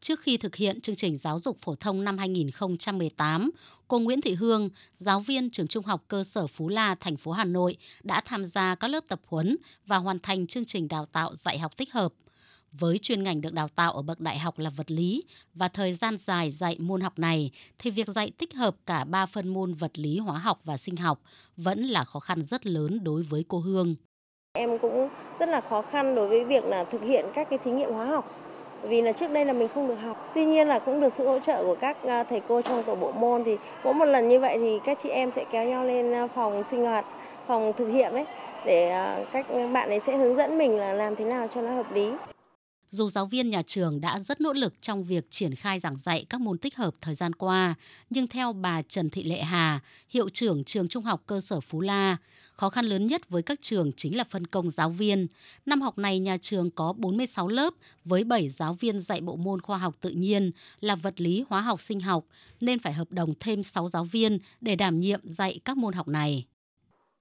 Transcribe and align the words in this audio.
Trước 0.00 0.20
khi 0.20 0.36
thực 0.36 0.56
hiện 0.56 0.80
chương 0.80 0.96
trình 0.96 1.16
giáo 1.16 1.38
dục 1.40 1.58
phổ 1.60 1.74
thông 1.74 2.04
năm 2.04 2.18
2018, 2.18 3.50
cô 3.88 3.98
Nguyễn 3.98 4.20
Thị 4.20 4.34
Hương, 4.34 4.68
giáo 4.98 5.20
viên 5.20 5.50
trường 5.50 5.68
Trung 5.68 5.84
học 5.84 6.04
cơ 6.08 6.24
sở 6.24 6.46
Phú 6.46 6.68
La, 6.68 6.94
thành 6.94 7.16
phố 7.16 7.32
Hà 7.32 7.44
Nội 7.44 7.76
đã 8.02 8.20
tham 8.24 8.44
gia 8.44 8.74
các 8.74 8.88
lớp 8.88 9.04
tập 9.08 9.20
huấn 9.26 9.56
và 9.86 9.96
hoàn 9.96 10.18
thành 10.18 10.46
chương 10.46 10.64
trình 10.64 10.88
đào 10.88 11.06
tạo 11.06 11.36
dạy 11.36 11.58
học 11.58 11.76
tích 11.76 11.92
hợp. 11.92 12.12
Với 12.72 12.98
chuyên 12.98 13.22
ngành 13.22 13.40
được 13.40 13.52
đào 13.52 13.68
tạo 13.68 13.92
ở 13.92 14.02
bậc 14.02 14.20
đại 14.20 14.38
học 14.38 14.58
là 14.58 14.70
vật 14.70 14.90
lý 14.90 15.24
và 15.54 15.68
thời 15.68 15.94
gian 15.94 16.16
dài 16.16 16.50
dạy 16.50 16.76
môn 16.78 17.00
học 17.00 17.18
này 17.18 17.50
thì 17.78 17.90
việc 17.90 18.08
dạy 18.08 18.30
tích 18.38 18.54
hợp 18.54 18.76
cả 18.86 19.04
ba 19.04 19.26
phân 19.26 19.48
môn 19.48 19.74
vật 19.74 19.98
lý, 19.98 20.18
hóa 20.18 20.38
học 20.38 20.60
và 20.64 20.76
sinh 20.76 20.96
học 20.96 21.20
vẫn 21.56 21.80
là 21.82 22.04
khó 22.04 22.20
khăn 22.20 22.42
rất 22.42 22.66
lớn 22.66 23.04
đối 23.04 23.22
với 23.22 23.44
cô 23.48 23.58
Hương. 23.58 23.94
Em 24.52 24.78
cũng 24.78 25.08
rất 25.40 25.48
là 25.48 25.60
khó 25.60 25.82
khăn 25.82 26.14
đối 26.14 26.28
với 26.28 26.44
việc 26.44 26.64
là 26.64 26.84
thực 26.84 27.02
hiện 27.02 27.26
các 27.34 27.50
cái 27.50 27.58
thí 27.64 27.70
nghiệm 27.70 27.90
hóa 27.90 28.06
học 28.06 28.49
vì 28.82 29.02
là 29.02 29.12
trước 29.12 29.32
đây 29.32 29.44
là 29.44 29.52
mình 29.52 29.68
không 29.68 29.88
được 29.88 29.94
học. 30.04 30.30
Tuy 30.34 30.44
nhiên 30.44 30.68
là 30.68 30.78
cũng 30.78 31.00
được 31.00 31.12
sự 31.12 31.26
hỗ 31.26 31.38
trợ 31.38 31.64
của 31.64 31.76
các 31.80 31.96
à, 32.06 32.22
thầy 32.22 32.40
cô 32.48 32.62
trong 32.62 32.82
tổ 32.82 32.94
bộ 32.94 33.12
môn 33.12 33.44
thì 33.44 33.56
mỗi 33.84 33.94
một 33.94 34.04
lần 34.04 34.28
như 34.28 34.40
vậy 34.40 34.58
thì 34.58 34.80
các 34.84 34.98
chị 35.02 35.08
em 35.08 35.32
sẽ 35.32 35.44
kéo 35.50 35.64
nhau 35.64 35.84
lên 35.84 36.12
à, 36.12 36.28
phòng 36.34 36.64
sinh 36.64 36.84
hoạt, 36.84 37.04
phòng 37.46 37.72
thực 37.76 37.88
hiện 37.88 38.12
ấy 38.12 38.24
để 38.64 38.90
à, 38.90 39.18
các 39.32 39.46
bạn 39.72 39.88
ấy 39.88 40.00
sẽ 40.00 40.16
hướng 40.16 40.36
dẫn 40.36 40.58
mình 40.58 40.78
là 40.78 40.92
làm 40.92 41.16
thế 41.16 41.24
nào 41.24 41.46
cho 41.48 41.60
nó 41.60 41.70
hợp 41.70 41.92
lý. 41.92 42.12
Dù 42.92 43.10
giáo 43.10 43.26
viên 43.26 43.50
nhà 43.50 43.62
trường 43.62 44.00
đã 44.00 44.20
rất 44.20 44.40
nỗ 44.40 44.52
lực 44.52 44.74
trong 44.82 45.04
việc 45.04 45.30
triển 45.30 45.54
khai 45.54 45.80
giảng 45.80 45.98
dạy 45.98 46.24
các 46.28 46.40
môn 46.40 46.58
tích 46.58 46.76
hợp 46.76 46.94
thời 47.00 47.14
gian 47.14 47.32
qua, 47.32 47.74
nhưng 48.10 48.26
theo 48.26 48.52
bà 48.52 48.82
Trần 48.82 49.10
Thị 49.10 49.22
Lệ 49.22 49.42
Hà, 49.42 49.80
hiệu 50.08 50.28
trưởng 50.28 50.64
trường 50.64 50.88
Trung 50.88 51.04
học 51.04 51.22
cơ 51.26 51.40
sở 51.40 51.60
Phú 51.60 51.80
La, 51.80 52.16
khó 52.52 52.70
khăn 52.70 52.86
lớn 52.86 53.06
nhất 53.06 53.28
với 53.28 53.42
các 53.42 53.58
trường 53.62 53.92
chính 53.96 54.16
là 54.16 54.24
phân 54.24 54.46
công 54.46 54.70
giáo 54.70 54.90
viên. 54.90 55.26
Năm 55.66 55.80
học 55.80 55.98
này 55.98 56.18
nhà 56.18 56.36
trường 56.36 56.70
có 56.70 56.92
46 56.92 57.48
lớp 57.48 57.74
với 58.04 58.24
7 58.24 58.48
giáo 58.48 58.74
viên 58.74 59.02
dạy 59.02 59.20
bộ 59.20 59.36
môn 59.36 59.60
khoa 59.60 59.78
học 59.78 59.94
tự 60.00 60.10
nhiên 60.10 60.50
là 60.80 60.96
vật 60.96 61.20
lý, 61.20 61.44
hóa 61.48 61.60
học, 61.60 61.80
sinh 61.80 62.00
học 62.00 62.24
nên 62.60 62.78
phải 62.78 62.92
hợp 62.92 63.12
đồng 63.12 63.34
thêm 63.40 63.62
6 63.62 63.88
giáo 63.88 64.04
viên 64.04 64.38
để 64.60 64.76
đảm 64.76 65.00
nhiệm 65.00 65.20
dạy 65.24 65.60
các 65.64 65.76
môn 65.76 65.92
học 65.92 66.08
này. 66.08 66.46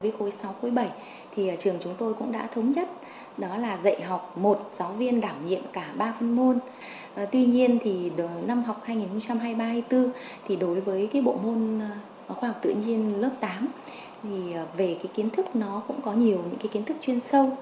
Với 0.04 0.12
khối 0.20 0.32
6, 0.32 0.56
khối 0.62 0.72
7 0.72 0.90
thì 1.36 1.48
à, 1.48 1.56
trường 1.56 1.76
chúng 1.84 1.96
tôi 1.98 2.14
cũng 2.14 2.32
đã 2.32 2.48
thống 2.54 2.72
nhất 2.72 2.90
đó 3.38 3.58
là 3.58 3.78
dạy 3.78 4.02
học 4.02 4.38
một 4.38 4.70
giáo 4.72 4.92
viên 4.92 5.22
đảm 5.22 5.48
nhiệm 5.48 5.62
cả 5.74 5.94
ba 5.98 6.14
phân 6.20 6.36
môn. 6.36 6.60
À, 7.16 7.26
tuy 7.32 7.46
nhiên 7.46 7.78
thì 7.82 8.12
năm 8.46 8.64
học 8.64 8.84
2023-24 8.88 10.10
thì 10.48 10.56
đối 10.56 10.82
với 10.82 11.10
cái 11.14 11.22
bộ 11.22 11.36
môn 11.44 11.80
ờ, 12.28 12.36
khoa 12.36 12.50
học 12.50 12.60
tự 12.62 12.74
nhiên 12.86 13.22
lớp 13.22 13.30
8 13.40 13.68
thì 14.24 14.54
ờ, 14.54 14.66
về 14.78 14.98
cái 15.04 15.12
kiến 15.16 15.30
thức 15.30 15.56
nó 15.56 15.82
cũng 15.88 16.02
có 16.02 16.14
nhiều 16.14 16.38
những 16.38 16.60
cái 16.60 16.68
kiến 16.68 16.86
thức 16.86 16.98
chuyên 17.02 17.20
sâu. 17.20 17.58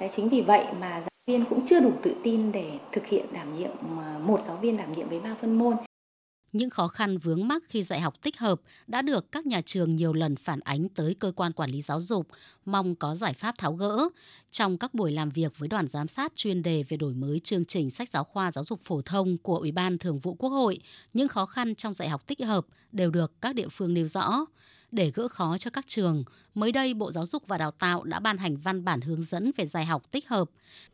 Đấy, 0.00 0.08
chính 0.12 0.28
vì 0.28 0.40
vậy 0.40 0.64
mà 0.80 0.90
giáo 0.90 1.10
viên 1.26 1.44
cũng 1.44 1.66
chưa 1.66 1.80
đủ 1.80 1.90
tự 2.02 2.14
tin 2.22 2.52
để 2.52 2.70
thực 2.92 3.06
hiện 3.06 3.26
đảm 3.32 3.58
nhiệm 3.58 3.70
một 4.22 4.40
giáo 4.42 4.56
viên 4.56 4.76
đảm 4.76 4.92
nhiệm 4.92 5.08
với 5.08 5.20
ba 5.20 5.34
phân 5.40 5.58
môn. 5.58 5.76
Những 6.52 6.70
khó 6.70 6.88
khăn 6.88 7.18
vướng 7.18 7.48
mắc 7.48 7.62
khi 7.68 7.82
dạy 7.82 8.00
học 8.00 8.22
tích 8.22 8.38
hợp 8.38 8.60
đã 8.86 9.02
được 9.02 9.32
các 9.32 9.46
nhà 9.46 9.60
trường 9.60 9.96
nhiều 9.96 10.12
lần 10.12 10.36
phản 10.36 10.60
ánh 10.60 10.88
tới 10.88 11.14
cơ 11.14 11.32
quan 11.36 11.52
quản 11.52 11.70
lý 11.70 11.82
giáo 11.82 12.00
dục, 12.00 12.26
mong 12.64 12.94
có 12.94 13.16
giải 13.16 13.32
pháp 13.32 13.58
tháo 13.58 13.72
gỡ. 13.74 14.08
Trong 14.50 14.78
các 14.78 14.94
buổi 14.94 15.12
làm 15.12 15.30
việc 15.30 15.58
với 15.58 15.68
đoàn 15.68 15.88
giám 15.88 16.08
sát 16.08 16.32
chuyên 16.36 16.62
đề 16.62 16.82
về 16.82 16.96
đổi 16.96 17.14
mới 17.14 17.38
chương 17.38 17.64
trình 17.64 17.90
sách 17.90 18.08
giáo 18.08 18.24
khoa 18.24 18.52
giáo 18.52 18.64
dục 18.64 18.80
phổ 18.84 19.02
thông 19.02 19.38
của 19.38 19.56
Ủy 19.56 19.72
ban 19.72 19.98
Thường 19.98 20.18
vụ 20.18 20.34
Quốc 20.34 20.50
hội, 20.50 20.78
những 21.12 21.28
khó 21.28 21.46
khăn 21.46 21.74
trong 21.74 21.94
dạy 21.94 22.08
học 22.08 22.26
tích 22.26 22.40
hợp 22.40 22.66
đều 22.92 23.10
được 23.10 23.32
các 23.40 23.54
địa 23.54 23.68
phương 23.68 23.94
nêu 23.94 24.08
rõ 24.08 24.46
để 24.92 25.10
gỡ 25.14 25.28
khó 25.28 25.58
cho 25.58 25.70
các 25.70 25.84
trường, 25.88 26.24
mới 26.54 26.72
đây 26.72 26.94
Bộ 26.94 27.12
Giáo 27.12 27.26
dục 27.26 27.42
và 27.46 27.58
Đào 27.58 27.70
tạo 27.70 28.04
đã 28.04 28.20
ban 28.20 28.38
hành 28.38 28.56
văn 28.56 28.84
bản 28.84 29.00
hướng 29.00 29.22
dẫn 29.22 29.50
về 29.56 29.66
dạy 29.66 29.84
học 29.84 30.02
tích 30.10 30.28
hợp. 30.28 30.50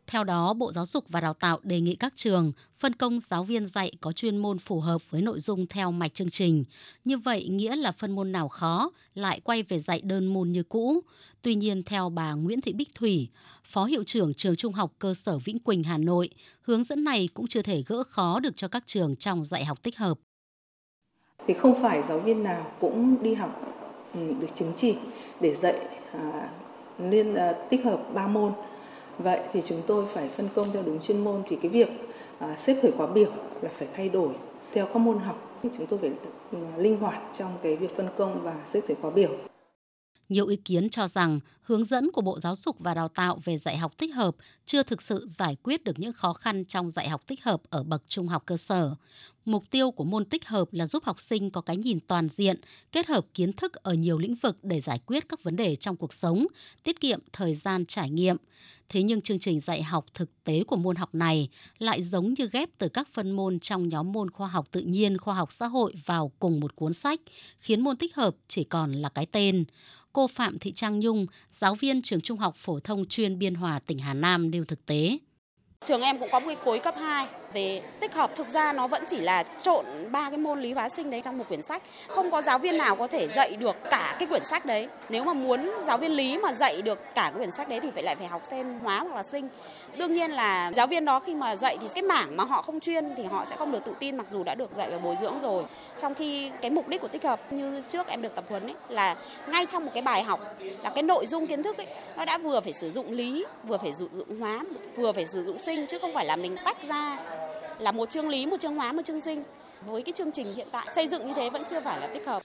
Theo 0.07 0.23
đó, 0.23 0.53
Bộ 0.53 0.71
Giáo 0.71 0.85
dục 0.85 1.05
và 1.09 1.21
Đào 1.21 1.33
tạo 1.33 1.59
đề 1.63 1.81
nghị 1.81 1.95
các 1.95 2.13
trường 2.15 2.51
phân 2.79 2.93
công 2.93 3.19
giáo 3.19 3.43
viên 3.43 3.67
dạy 3.67 3.91
có 4.01 4.11
chuyên 4.11 4.37
môn 4.37 4.59
phù 4.59 4.79
hợp 4.79 5.01
với 5.09 5.21
nội 5.21 5.39
dung 5.39 5.67
theo 5.67 5.91
mạch 5.91 6.13
chương 6.13 6.29
trình. 6.29 6.63
Như 7.05 7.17
vậy 7.17 7.47
nghĩa 7.47 7.75
là 7.75 7.91
phân 7.91 8.11
môn 8.11 8.31
nào 8.31 8.47
khó 8.47 8.91
lại 9.13 9.39
quay 9.43 9.63
về 9.63 9.79
dạy 9.79 10.01
đơn 10.01 10.25
môn 10.25 10.51
như 10.51 10.63
cũ. 10.63 11.01
Tuy 11.41 11.55
nhiên 11.55 11.83
theo 11.83 12.09
bà 12.09 12.33
Nguyễn 12.33 12.61
Thị 12.61 12.73
Bích 12.73 12.95
Thủy, 12.95 13.29
Phó 13.63 13.85
Hiệu 13.85 14.03
trưởng 14.03 14.33
Trường 14.33 14.55
Trung 14.55 14.73
học 14.73 14.93
cơ 14.99 15.13
sở 15.13 15.37
Vĩnh 15.37 15.59
Quỳnh 15.59 15.83
Hà 15.83 15.97
Nội, 15.97 16.29
hướng 16.61 16.83
dẫn 16.83 17.03
này 17.03 17.29
cũng 17.33 17.47
chưa 17.47 17.61
thể 17.61 17.83
gỡ 17.87 18.03
khó 18.03 18.39
được 18.39 18.57
cho 18.57 18.67
các 18.67 18.83
trường 18.85 19.15
trong 19.15 19.45
dạy 19.45 19.65
học 19.65 19.83
tích 19.83 19.97
hợp. 19.97 20.19
Thì 21.47 21.53
không 21.53 21.81
phải 21.81 22.03
giáo 22.03 22.19
viên 22.19 22.43
nào 22.43 22.71
cũng 22.79 23.23
đi 23.23 23.33
học 23.33 23.78
Ừ, 24.13 24.19
được 24.39 24.47
chứng 24.53 24.71
chỉ 24.75 24.95
để 25.39 25.53
dạy 25.53 25.75
à, 26.11 26.49
nên 26.97 27.35
à, 27.35 27.53
tích 27.69 27.85
hợp 27.85 28.13
ba 28.13 28.27
môn. 28.27 28.51
Vậy 29.19 29.39
thì 29.53 29.61
chúng 29.65 29.81
tôi 29.87 30.05
phải 30.13 30.27
phân 30.27 30.49
công 30.55 30.65
theo 30.73 30.83
đúng 30.85 30.99
chuyên 31.01 31.23
môn 31.23 31.43
thì 31.47 31.57
cái 31.61 31.69
việc 31.69 31.89
à, 32.39 32.55
xếp 32.55 32.75
thời 32.81 32.91
khóa 32.91 33.07
biểu 33.07 33.31
là 33.61 33.69
phải 33.73 33.87
thay 33.95 34.09
đổi 34.09 34.29
theo 34.71 34.85
các 34.85 34.97
môn 34.99 35.19
học. 35.19 35.61
Chúng 35.63 35.87
tôi 35.87 35.99
phải 35.99 36.11
à, 36.51 36.77
linh 36.77 36.99
hoạt 36.99 37.21
trong 37.37 37.51
cái 37.63 37.75
việc 37.75 37.95
phân 37.95 38.09
công 38.17 38.43
và 38.43 38.55
xếp 38.65 38.81
thời 38.87 38.95
khóa 39.01 39.11
biểu 39.11 39.29
nhiều 40.29 40.47
ý 40.47 40.55
kiến 40.55 40.89
cho 40.89 41.07
rằng 41.07 41.39
hướng 41.61 41.85
dẫn 41.85 42.11
của 42.11 42.21
Bộ 42.21 42.39
Giáo 42.39 42.55
dục 42.55 42.75
và 42.79 42.93
Đào 42.93 43.07
tạo 43.07 43.39
về 43.43 43.57
dạy 43.57 43.77
học 43.77 43.97
tích 43.97 44.15
hợp 44.15 44.35
chưa 44.65 44.83
thực 44.83 45.01
sự 45.01 45.27
giải 45.27 45.57
quyết 45.63 45.83
được 45.83 45.99
những 45.99 46.13
khó 46.13 46.33
khăn 46.33 46.65
trong 46.65 46.89
dạy 46.89 47.09
học 47.09 47.27
tích 47.27 47.43
hợp 47.43 47.61
ở 47.69 47.83
bậc 47.83 48.03
trung 48.07 48.27
học 48.27 48.43
cơ 48.45 48.57
sở. 48.57 48.95
Mục 49.45 49.63
tiêu 49.71 49.91
của 49.91 50.03
môn 50.03 50.25
tích 50.25 50.47
hợp 50.47 50.67
là 50.71 50.85
giúp 50.85 51.03
học 51.03 51.19
sinh 51.19 51.49
có 51.51 51.61
cái 51.61 51.77
nhìn 51.77 51.99
toàn 51.99 52.29
diện, 52.29 52.59
kết 52.91 53.07
hợp 53.07 53.25
kiến 53.33 53.53
thức 53.53 53.73
ở 53.73 53.93
nhiều 53.93 54.17
lĩnh 54.17 54.35
vực 54.35 54.57
để 54.63 54.81
giải 54.81 54.99
quyết 55.05 55.29
các 55.29 55.43
vấn 55.43 55.55
đề 55.55 55.75
trong 55.75 55.95
cuộc 55.95 56.13
sống, 56.13 56.45
tiết 56.83 56.99
kiệm 56.99 57.19
thời 57.33 57.55
gian 57.55 57.85
trải 57.85 58.09
nghiệm. 58.09 58.37
Thế 58.89 59.03
nhưng 59.03 59.21
chương 59.21 59.39
trình 59.39 59.59
dạy 59.59 59.83
học 59.83 60.05
thực 60.13 60.43
tế 60.43 60.63
của 60.63 60.75
môn 60.75 60.95
học 60.95 61.15
này 61.15 61.49
lại 61.79 62.03
giống 62.03 62.33
như 62.33 62.49
ghép 62.51 62.69
từ 62.77 62.89
các 62.89 63.07
phân 63.13 63.31
môn 63.31 63.59
trong 63.59 63.89
nhóm 63.89 64.11
môn 64.11 64.31
khoa 64.31 64.47
học 64.47 64.67
tự 64.71 64.81
nhiên, 64.81 65.17
khoa 65.17 65.33
học 65.33 65.51
xã 65.51 65.67
hội 65.67 65.93
vào 66.05 66.31
cùng 66.39 66.59
một 66.59 66.75
cuốn 66.75 66.93
sách, 66.93 67.19
khiến 67.59 67.81
môn 67.81 67.97
tích 67.97 68.15
hợp 68.15 68.35
chỉ 68.47 68.63
còn 68.63 68.91
là 68.91 69.09
cái 69.09 69.25
tên 69.25 69.65
cô 70.13 70.27
Phạm 70.27 70.59
Thị 70.59 70.71
Trang 70.71 70.99
Nhung, 70.99 71.25
giáo 71.51 71.75
viên 71.75 72.01
trường 72.01 72.21
Trung 72.21 72.37
học 72.37 72.53
phổ 72.57 72.79
thông 72.79 73.05
chuyên 73.05 73.39
Biên 73.39 73.55
Hòa 73.55 73.79
tỉnh 73.79 73.99
Hà 73.99 74.13
Nam 74.13 74.51
nêu 74.51 74.65
thực 74.65 74.85
tế. 74.85 75.17
Trường 75.83 76.01
em 76.01 76.19
cũng 76.19 76.29
có 76.31 76.39
một 76.39 76.45
cái 76.47 76.55
khối 76.55 76.79
cấp 76.79 76.95
2 76.97 77.27
về 77.53 77.81
tích 77.99 78.13
hợp 78.13 78.35
thực 78.35 78.49
ra 78.49 78.73
nó 78.73 78.87
vẫn 78.87 79.03
chỉ 79.07 79.17
là 79.17 79.43
trộn 79.61 79.85
ba 80.11 80.29
cái 80.29 80.37
môn 80.37 80.61
lý 80.61 80.73
hóa 80.73 80.89
sinh 80.89 81.11
đấy 81.11 81.21
trong 81.23 81.37
một 81.37 81.45
quyển 81.47 81.61
sách. 81.61 81.81
Không 82.07 82.31
có 82.31 82.41
giáo 82.41 82.59
viên 82.59 82.77
nào 82.77 82.95
có 82.95 83.07
thể 83.07 83.27
dạy 83.27 83.55
được 83.55 83.75
cả 83.89 84.15
cái 84.19 84.27
quyển 84.27 84.43
sách 84.43 84.65
đấy. 84.65 84.87
Nếu 85.09 85.23
mà 85.23 85.33
muốn 85.33 85.71
giáo 85.83 85.97
viên 85.97 86.11
lý 86.11 86.37
mà 86.37 86.53
dạy 86.53 86.81
được 86.81 86.99
cả 87.15 87.21
cái 87.21 87.33
quyển 87.37 87.51
sách 87.51 87.69
đấy 87.69 87.79
thì 87.79 87.91
phải 87.91 88.03
lại 88.03 88.15
phải 88.15 88.27
học 88.27 88.41
thêm 88.49 88.79
hóa 88.79 88.99
hoặc 88.99 89.15
là 89.15 89.23
sinh. 89.23 89.47
Đương 89.97 90.13
nhiên 90.13 90.31
là 90.31 90.71
giáo 90.75 90.87
viên 90.87 91.05
đó 91.05 91.19
khi 91.19 91.35
mà 91.35 91.55
dạy 91.55 91.77
thì 91.81 91.87
cái 91.93 92.01
mảng 92.01 92.37
mà 92.37 92.43
họ 92.43 92.61
không 92.61 92.79
chuyên 92.79 93.15
thì 93.17 93.23
họ 93.23 93.45
sẽ 93.45 93.55
không 93.55 93.71
được 93.71 93.85
tự 93.85 93.93
tin 93.99 94.17
mặc 94.17 94.29
dù 94.29 94.43
đã 94.43 94.55
được 94.55 94.73
dạy 94.73 94.91
và 94.91 94.97
bồi 94.97 95.15
dưỡng 95.15 95.39
rồi. 95.39 95.63
Trong 95.97 96.15
khi 96.15 96.51
cái 96.61 96.71
mục 96.71 96.87
đích 96.87 97.01
của 97.01 97.07
tích 97.07 97.23
hợp 97.23 97.53
như 97.53 97.81
trước 97.87 98.07
em 98.07 98.21
được 98.21 98.35
tập 98.35 98.43
huấn 98.49 98.67
ấy 98.67 98.75
là 98.89 99.15
ngay 99.47 99.65
trong 99.65 99.85
một 99.85 99.91
cái 99.93 100.01
bài 100.01 100.23
học 100.23 100.39
là 100.83 100.89
cái 100.89 101.03
nội 101.03 101.25
dung 101.27 101.47
kiến 101.47 101.63
thức 101.63 101.77
ấy 101.77 101.87
nó 102.17 102.25
đã 102.25 102.37
vừa 102.37 102.61
phải 102.61 102.73
sử 102.73 102.91
dụng 102.91 103.11
lý, 103.11 103.45
vừa 103.63 103.77
phải 103.77 103.93
sử 103.93 104.09
dụng 104.11 104.39
hóa, 104.39 104.59
vừa 104.95 105.11
phải 105.11 105.27
sử 105.27 105.45
dụng 105.45 105.61
sinh 105.61 105.87
chứ 105.87 105.99
không 105.99 106.13
phải 106.13 106.25
là 106.25 106.35
mình 106.35 106.55
tách 106.65 106.77
ra 106.87 107.17
là 107.79 107.91
một 107.91 108.09
chương 108.09 108.29
lý, 108.29 108.45
một 108.45 108.59
chương 108.59 108.75
hóa, 108.75 108.93
một 108.93 109.01
chương 109.05 109.21
sinh. 109.21 109.43
Với 109.85 110.01
cái 110.01 110.13
chương 110.13 110.31
trình 110.31 110.47
hiện 110.55 110.67
tại 110.71 110.87
xây 110.95 111.07
dựng 111.07 111.27
như 111.27 111.33
thế 111.35 111.49
vẫn 111.49 111.63
chưa 111.69 111.79
phải 111.79 111.99
là 111.99 112.07
tích 112.07 112.25
hợp. 112.25 112.41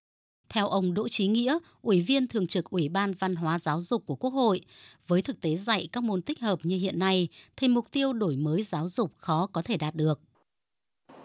Theo 0.49 0.69
ông 0.69 0.95
Đỗ 0.95 1.09
Chí 1.09 1.27
Nghĩa, 1.27 1.59
Ủy 1.83 2.01
viên 2.01 2.29
Thường 2.29 2.47
trực 2.47 2.71
Ủy 2.71 2.89
ban 2.89 3.15
Văn 3.15 3.35
hóa 3.35 3.59
Giáo 3.59 3.83
dục 3.83 4.03
của 4.07 4.15
Quốc 4.15 4.31
hội, 4.31 4.61
với 5.07 5.23
thực 5.23 5.41
tế 5.41 5.57
dạy 5.57 5.89
các 5.93 6.05
môn 6.05 6.23
tích 6.23 6.41
hợp 6.41 6.59
như 6.63 6.77
hiện 6.77 6.99
nay 6.99 7.29
thì 7.57 7.69
mục 7.69 7.91
tiêu 7.91 8.13
đổi 8.13 8.37
mới 8.37 8.63
giáo 8.63 8.89
dục 8.89 9.11
khó 9.19 9.49
có 9.53 9.63
thể 9.63 9.77
đạt 9.77 9.95
được. 9.95 10.21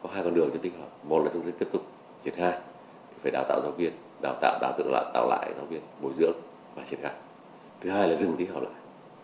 Có 0.03 0.09
hai 0.14 0.24
con 0.24 0.34
đường 0.34 0.50
cho 0.53 0.59
tích 0.62 0.74
hợp. 0.80 1.06
Một 1.06 1.24
là 1.24 1.30
chúng 1.34 1.42
ta 1.42 1.52
tiếp 1.59 1.68
tục 1.72 1.92
triển 2.24 2.34
khai, 2.34 2.59
thì 3.09 3.16
phải 3.22 3.31
đào 3.31 3.46
tạo 3.50 3.62
giáo 3.64 3.72
viên, 3.72 3.94
đào 4.22 4.38
tạo 4.42 4.59
đào 4.62 4.74
tạo 4.78 4.88
lại, 4.92 5.12
đào 5.14 5.30
lại 5.30 5.53
giáo 5.56 5.66
viên, 5.66 5.81
bồi 6.02 6.14
dưỡng 6.18 6.38
và 6.75 6.84
triển 6.90 7.00
khai. 7.02 7.14
Thứ 7.81 7.90
hai 7.90 8.08
là 8.08 8.16
dừng 8.16 8.36
tích 8.38 8.50
hợp 8.50 8.64
lại. 8.64 8.74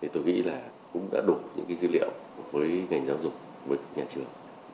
Thì 0.01 0.07
tôi 0.13 0.23
nghĩ 0.23 0.43
là 0.43 0.61
cũng 0.93 1.09
đã 1.11 1.21
đủ 1.27 1.37
những 1.55 1.65
cái 1.65 1.77
dữ 1.77 1.87
liệu 1.87 2.11
với 2.51 2.69
ngành 2.89 3.05
giáo 3.07 3.17
dục, 3.23 3.33
với 3.67 3.77
các 3.77 3.97
nhà 3.97 4.03
trường 4.15 4.25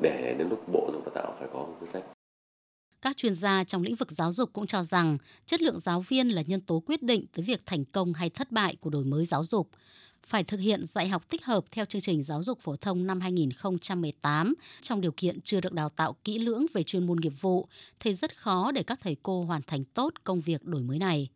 để 0.02 0.36
đến 0.38 0.50
lúc 0.50 0.68
bộ 0.68 0.86
giáo 0.88 0.94
dục 0.94 1.06
đào 1.06 1.24
tạo 1.24 1.36
phải 1.40 1.48
có 1.54 1.60
một 1.60 1.76
quyết 1.80 1.90
sách 1.90 2.04
các 3.02 3.18
chuyên 3.18 3.36
gia 3.36 3.64
trong 3.64 3.84
lĩnh 3.84 3.96
vực 3.96 4.12
giáo 4.12 4.32
dục 4.32 4.50
cũng 4.54 4.68
cho 4.68 4.84
rằng 4.84 5.18
chất 5.46 5.62
lượng 5.62 5.80
giáo 5.80 6.02
viên 6.02 6.30
là 6.30 6.42
nhân 6.42 6.62
tố 6.62 6.84
quyết 6.86 7.04
định 7.04 7.26
tới 7.36 7.46
việc 7.46 7.62
thành 7.66 7.86
công 7.86 8.14
hay 8.14 8.30
thất 8.30 8.52
bại 8.52 8.76
của 8.76 8.90
đổi 8.90 9.06
mới 9.06 9.26
giáo 9.26 9.44
dục. 9.44 9.70
Phải 10.28 10.44
thực 10.44 10.60
hiện 10.60 10.86
dạy 10.86 11.08
học 11.08 11.30
tích 11.30 11.46
hợp 11.46 11.66
theo 11.72 11.86
chương 11.86 12.02
trình 12.02 12.24
giáo 12.24 12.44
dục 12.44 12.60
phổ 12.60 12.76
thông 12.76 13.08
năm 13.08 13.22
2018 13.22 14.54
trong 14.82 15.02
điều 15.02 15.12
kiện 15.18 15.42
chưa 15.42 15.62
được 15.62 15.74
đào 15.74 15.90
tạo 15.90 16.16
kỹ 16.24 16.40
lưỡng 16.40 16.66
về 16.74 16.84
chuyên 16.84 17.08
môn 17.08 17.18
nghiệp 17.20 17.34
vụ, 17.42 17.68
thì 18.00 18.14
rất 18.14 18.38
khó 18.38 18.72
để 18.72 18.84
các 18.84 19.00
thầy 19.02 19.18
cô 19.24 19.44
hoàn 19.44 19.62
thành 19.62 19.84
tốt 19.84 20.14
công 20.24 20.42
việc 20.42 20.64
đổi 20.64 20.82
mới 20.82 21.00
này. 21.00 21.30